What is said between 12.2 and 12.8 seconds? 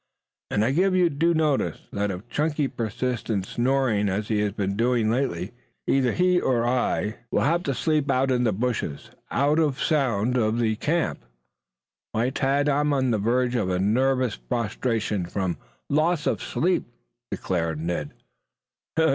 Tad, I